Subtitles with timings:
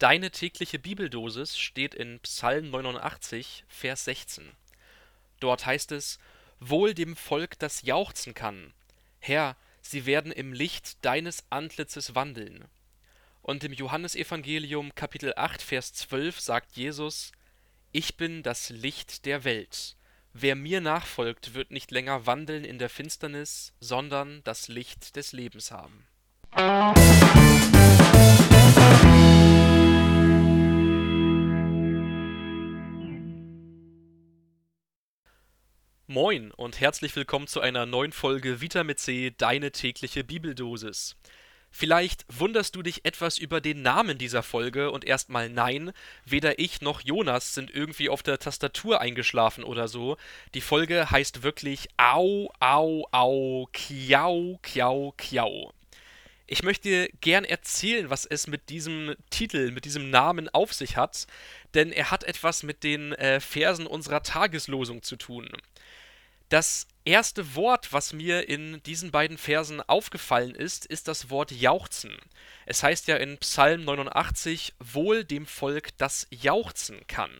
[0.00, 4.50] Deine tägliche Bibeldosis steht in Psalm 89, Vers 16.
[5.40, 6.18] Dort heißt es:
[6.58, 8.72] Wohl dem Volk, das jauchzen kann.
[9.18, 12.64] Herr, sie werden im Licht deines Antlitzes wandeln.
[13.42, 17.32] Und im Johannesevangelium Kapitel 8, Vers 12 sagt Jesus:
[17.92, 19.96] Ich bin das Licht der Welt.
[20.32, 25.70] Wer mir nachfolgt, wird nicht länger wandeln in der Finsternis, sondern das Licht des Lebens
[25.70, 26.06] haben.
[36.12, 41.14] Moin und herzlich willkommen zu einer neuen Folge Vitamin C, deine tägliche Bibeldosis.
[41.70, 45.92] Vielleicht wunderst du dich etwas über den Namen dieser Folge und erstmal nein,
[46.24, 50.16] weder ich noch Jonas sind irgendwie auf der Tastatur eingeschlafen oder so.
[50.54, 55.72] Die Folge heißt wirklich Au, Au, Au, Kiau, Kiau, Kiau.
[56.48, 61.28] Ich möchte gern erzählen, was es mit diesem Titel, mit diesem Namen auf sich hat,
[61.74, 65.48] denn er hat etwas mit den äh, Versen unserer Tageslosung zu tun.
[66.50, 72.16] Das erste Wort, was mir in diesen beiden Versen aufgefallen ist, ist das Wort jauchzen.
[72.66, 77.30] Es heißt ja in Psalm 89, wohl dem Volk, das jauchzen kann.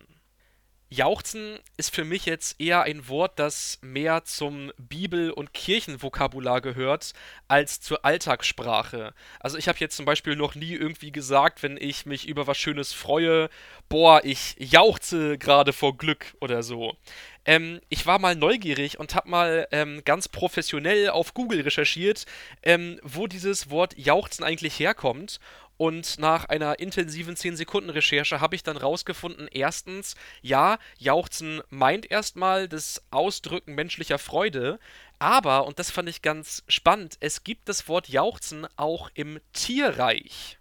[0.93, 7.13] Jauchzen ist für mich jetzt eher ein Wort, das mehr zum Bibel- und Kirchenvokabular gehört,
[7.47, 9.15] als zur Alltagssprache.
[9.39, 12.59] Also ich habe jetzt zum Beispiel noch nie irgendwie gesagt, wenn ich mich über was
[12.59, 13.51] Schönes freue,
[13.89, 16.97] boah, ich jauchze gerade vor Glück oder so.
[17.45, 22.27] Ähm, ich war mal neugierig und habe mal ähm, ganz professionell auf Google recherchiert,
[22.63, 25.41] ähm, wo dieses Wort Jauchzen eigentlich herkommt.
[25.77, 33.03] Und nach einer intensiven 10-Sekunden-Recherche habe ich dann rausgefunden, erstens, ja, Jauchzen meint erstmal das
[33.11, 34.79] Ausdrücken menschlicher Freude,
[35.19, 40.59] aber, und das fand ich ganz spannend, es gibt das Wort Jauchzen auch im Tierreich.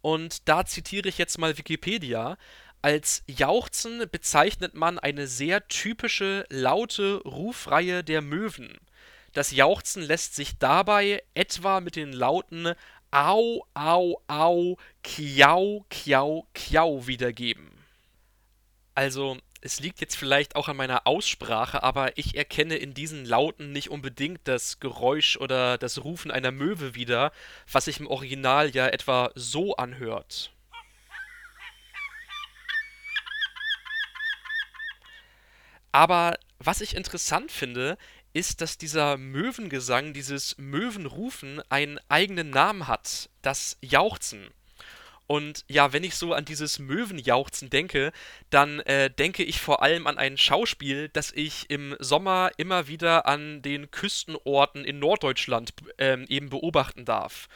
[0.00, 2.36] Und da zitiere ich jetzt mal Wikipedia.
[2.84, 8.76] Als Jauchzen bezeichnet man eine sehr typische laute Rufreihe der Möwen.
[9.32, 12.74] Das Jauchzen lässt sich dabei etwa mit den Lauten
[13.12, 17.70] Au, au, au, Kiau, Kiau, Kiau wiedergeben.
[18.96, 23.70] Also, es liegt jetzt vielleicht auch an meiner Aussprache, aber ich erkenne in diesen Lauten
[23.70, 27.30] nicht unbedingt das Geräusch oder das Rufen einer Möwe wieder,
[27.70, 30.52] was sich im Original ja etwa so anhört.
[35.92, 37.98] Aber was ich interessant finde,
[38.32, 44.48] ist, dass dieser Möwengesang, dieses Möwenrufen einen eigenen Namen hat, das Jauchzen.
[45.26, 48.12] Und ja, wenn ich so an dieses Möwenjauchzen denke,
[48.50, 53.26] dann äh, denke ich vor allem an ein Schauspiel, das ich im Sommer immer wieder
[53.26, 57.48] an den Küstenorten in Norddeutschland äh, eben beobachten darf.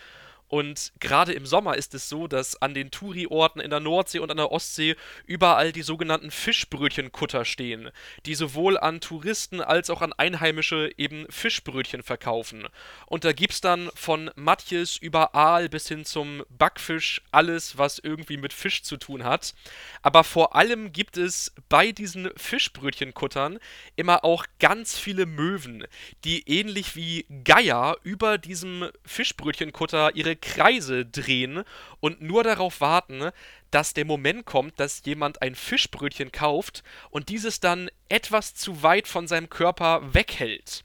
[0.48, 4.30] Und gerade im Sommer ist es so, dass an den Touri-Orten in der Nordsee und
[4.30, 7.90] an der Ostsee überall die sogenannten Fischbrötchenkutter stehen,
[8.26, 12.68] die sowohl an Touristen als auch an Einheimische eben Fischbrötchen verkaufen.
[13.06, 18.36] Und da gibt's dann von Matjes über Aal bis hin zum Backfisch alles, was irgendwie
[18.36, 19.54] mit Fisch zu tun hat.
[20.02, 23.58] Aber vor allem gibt es bei diesen Fischbrötchenkuttern
[23.96, 25.84] immer auch ganz viele Möwen,
[26.24, 31.64] die ähnlich wie Geier über diesem Fischbrötchenkutter ihre Kreise drehen
[32.00, 33.30] und nur darauf warten,
[33.70, 39.08] dass der Moment kommt, dass jemand ein Fischbrötchen kauft und dieses dann etwas zu weit
[39.08, 40.84] von seinem Körper weghält.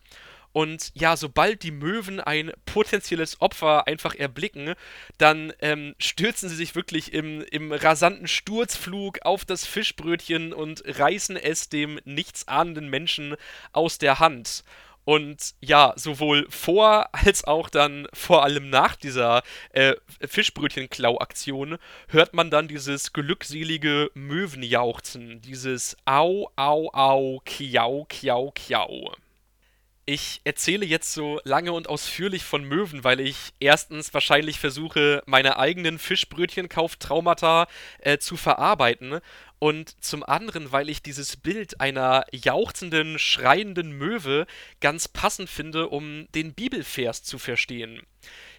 [0.54, 4.74] Und ja, sobald die Möwen ein potenzielles Opfer einfach erblicken,
[5.18, 11.38] dann ähm, stürzen sie sich wirklich im, im rasanten Sturzflug auf das Fischbrötchen und reißen
[11.38, 13.36] es dem nichtsahnenden Menschen
[13.72, 14.64] aus der Hand.
[15.04, 19.42] Und ja, sowohl vor als auch dann vor allem nach dieser
[19.72, 19.96] äh,
[20.26, 29.12] Fischbrötchenklau-Aktion hört man dann dieses glückselige Möwenjauchzen, dieses Au, Au, Au, Kiau, Kiau, Kiau.
[30.06, 35.58] Ich erzähle jetzt so lange und ausführlich von Möwen, weil ich erstens wahrscheinlich versuche, meine
[35.58, 37.68] eigenen Fischbrötchenkauftraumata
[38.00, 39.22] äh, zu verarbeiten
[39.62, 44.48] und zum anderen, weil ich dieses Bild einer jauchzenden, schreienden Möwe
[44.80, 48.02] ganz passend finde, um den Bibelvers zu verstehen.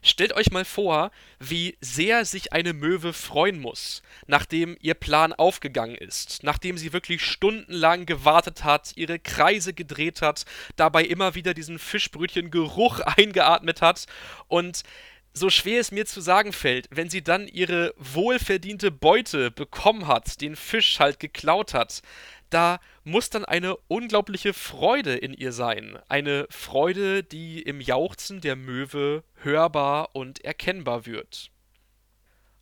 [0.01, 1.11] Stellt euch mal vor,
[1.41, 7.25] wie sehr sich eine Möwe freuen muss, nachdem ihr Plan aufgegangen ist, nachdem sie wirklich
[7.25, 10.45] stundenlang gewartet hat, ihre Kreise gedreht hat,
[10.77, 14.07] dabei immer wieder diesen Fischbrötchen-Geruch eingeatmet hat
[14.47, 14.85] und
[15.35, 20.41] so schwer es mir zu sagen fällt, wenn sie dann ihre wohlverdiente Beute bekommen hat,
[20.41, 22.03] den Fisch halt geklaut hat,
[22.51, 25.99] da muss dann eine unglaubliche Freude in ihr sein.
[26.09, 31.51] Eine Freude, die im Jauchzen der Möwe hörbar und erkennbar wird.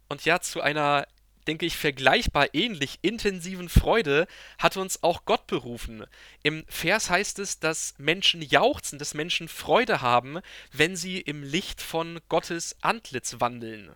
[0.09, 1.07] Und ja, zu einer
[1.47, 4.27] denke ich, vergleichbar ähnlich intensiven Freude
[4.59, 6.05] hat uns auch Gott berufen.
[6.43, 10.41] Im Vers heißt es, dass Menschen jauchzen, dass Menschen Freude haben,
[10.73, 13.95] wenn sie im Licht von Gottes Antlitz wandeln.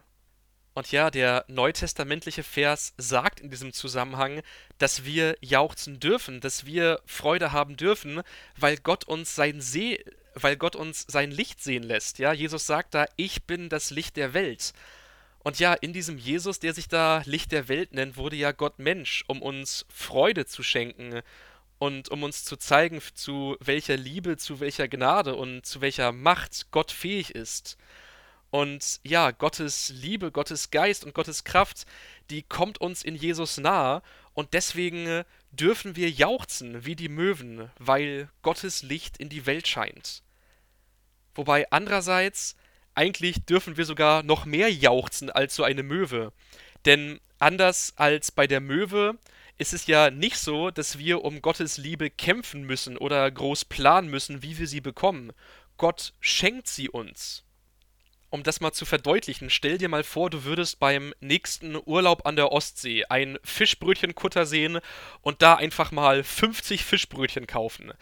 [0.74, 4.42] Und ja, der neutestamentliche Vers sagt in diesem Zusammenhang,
[4.78, 8.22] dass wir jauchzen dürfen, dass wir Freude haben dürfen,
[8.56, 10.04] weil Gott uns sein See,
[10.34, 12.18] weil Gott uns sein Licht sehen lässt.
[12.18, 14.72] Ja, Jesus sagt da, ich bin das Licht der Welt.
[15.44, 18.78] Und ja, in diesem Jesus, der sich da Licht der Welt nennt, wurde ja Gott
[18.78, 21.20] Mensch, um uns Freude zu schenken
[21.78, 26.70] und um uns zu zeigen, zu welcher Liebe, zu welcher Gnade und zu welcher Macht
[26.70, 27.76] Gott fähig ist.
[28.50, 31.84] Und ja, Gottes Liebe, Gottes Geist und Gottes Kraft,
[32.30, 34.00] die kommt uns in Jesus nahe
[34.32, 40.22] und deswegen dürfen wir jauchzen wie die Möwen, weil Gottes Licht in die Welt scheint.
[41.34, 42.56] Wobei andererseits
[42.94, 46.32] eigentlich dürfen wir sogar noch mehr jauchzen als so eine Möwe.
[46.84, 49.18] Denn anders als bei der Möwe
[49.58, 54.10] ist es ja nicht so, dass wir um Gottes Liebe kämpfen müssen oder groß planen
[54.10, 55.32] müssen, wie wir sie bekommen.
[55.76, 57.44] Gott schenkt sie uns
[58.34, 62.34] um das mal zu verdeutlichen, stell dir mal vor, du würdest beim nächsten Urlaub an
[62.34, 64.80] der Ostsee ein Fischbrötchenkutter sehen
[65.20, 67.92] und da einfach mal 50 Fischbrötchen kaufen.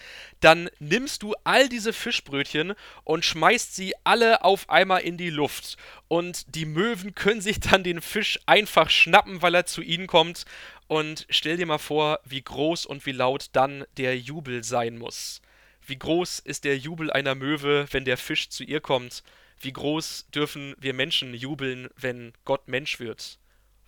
[0.41, 2.73] Dann nimmst du all diese Fischbrötchen
[3.05, 5.77] und schmeißt sie alle auf einmal in die Luft.
[6.09, 10.47] Und die Möwen können sich dann den Fisch einfach schnappen, weil er zu ihnen kommt.
[10.89, 15.43] Und stell dir mal vor, wie groß und wie laut dann der Jubel sein muss.
[15.87, 19.23] Wie groß ist der Jubel einer Möwe, wenn der Fisch zu ihr kommt?
[19.63, 23.39] Wie groß dürfen wir Menschen jubeln, wenn Gott Mensch wird?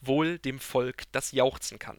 [0.00, 1.98] Wohl dem Volk, das jauchzen kann.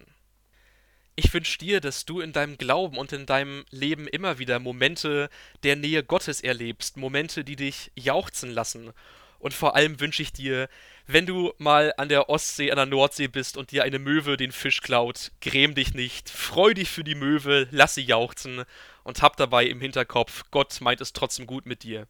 [1.18, 5.30] Ich wünsche dir, dass du in deinem Glauben und in deinem Leben immer wieder Momente
[5.64, 8.94] der Nähe Gottes erlebst, Momente, die dich jauchzen lassen.
[9.40, 10.70] Und vor allem wünsche ich dir,
[11.06, 14.54] wenn du mal an der Ostsee, an der Nordsee bist und dir eine Möwe den
[14.54, 18.64] Fisch klaut, gräm dich nicht, freu dich für die Möwe, lass sie jauchzen
[19.04, 22.08] und hab dabei im Hinterkopf, Gott meint es trotzdem gut mit dir.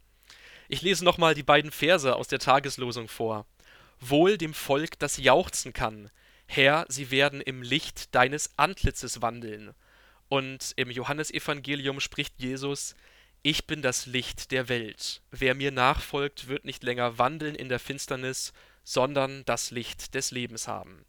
[0.68, 3.46] Ich lese nochmal die beiden Verse aus der Tageslosung vor.
[4.00, 6.10] Wohl dem Volk, das jauchzen kann.
[6.48, 9.74] Herr, sie werden im Licht deines Antlitzes wandeln.
[10.28, 12.96] Und im Johannesevangelium spricht Jesus,
[13.42, 15.22] ich bin das Licht der Welt.
[15.32, 18.54] Wer mir nachfolgt, wird nicht länger wandeln in der Finsternis,
[18.84, 21.06] sondern das Licht des Lebens haben.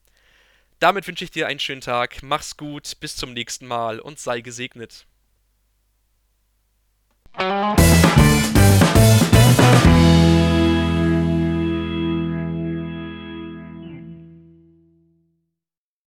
[0.79, 4.43] Damit wünsche ich dir einen schönen Tag, mach's gut, bis zum nächsten Mal und sei
[4.43, 5.06] gesegnet.